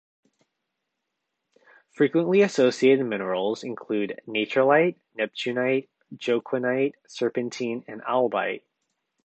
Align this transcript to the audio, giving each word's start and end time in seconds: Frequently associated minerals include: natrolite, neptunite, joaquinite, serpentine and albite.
Frequently 1.91 2.41
associated 2.41 3.05
minerals 3.05 3.63
include: 3.63 4.19
natrolite, 4.27 4.95
neptunite, 5.15 5.89
joaquinite, 6.17 6.93
serpentine 7.05 7.83
and 7.87 8.01
albite. 8.01 8.63